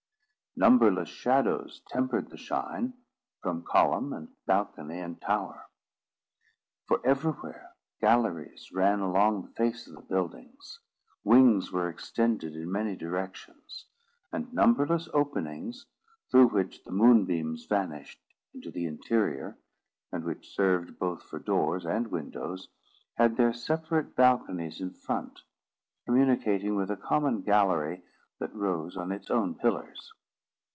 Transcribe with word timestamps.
Numberless 0.57 1.07
shadows 1.07 1.81
tempered 1.87 2.29
the 2.29 2.35
shine, 2.37 2.91
from 3.41 3.63
column 3.63 4.11
and 4.11 4.27
balcony 4.45 4.99
and 4.99 5.19
tower. 5.21 5.63
For 6.87 6.99
everywhere 7.05 7.71
galleries 8.01 8.69
ran 8.73 8.99
along 8.99 9.43
the 9.43 9.53
face 9.53 9.87
of 9.87 9.95
the 9.95 10.01
buildings; 10.01 10.81
wings 11.23 11.71
were 11.71 11.87
extended 11.87 12.53
in 12.57 12.69
many 12.69 12.97
directions; 12.97 13.85
and 14.33 14.51
numberless 14.51 15.07
openings, 15.13 15.85
through 16.31 16.49
which 16.49 16.83
the 16.83 16.91
moonbeams 16.91 17.63
vanished 17.65 18.19
into 18.53 18.71
the 18.71 18.87
interior, 18.87 19.57
and 20.11 20.25
which 20.25 20.53
served 20.53 20.99
both 20.99 21.23
for 21.23 21.39
doors 21.39 21.85
and 21.85 22.07
windows, 22.11 22.67
had 23.15 23.37
their 23.37 23.53
separate 23.53 24.17
balconies 24.17 24.81
in 24.81 24.91
front, 24.91 25.43
communicating 26.03 26.75
with 26.75 26.91
a 26.91 26.97
common 26.97 27.39
gallery 27.41 28.03
that 28.39 28.53
rose 28.53 28.97
on 28.97 29.13
its 29.13 29.31
own 29.31 29.55
pillars. 29.55 30.11